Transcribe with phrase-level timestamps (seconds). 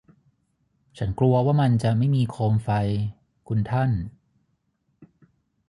[0.97, 2.69] ฉันกลัวว่ามันจะไม่มีโคมไฟ
[3.47, 3.91] คุณท่าน